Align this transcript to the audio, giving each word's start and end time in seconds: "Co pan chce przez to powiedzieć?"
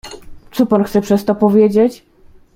"Co 0.51 0.65
pan 0.65 0.83
chce 0.83 1.01
przez 1.01 1.25
to 1.25 1.35
powiedzieć?" 1.35 2.03